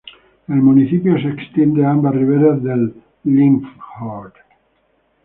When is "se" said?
1.21-1.27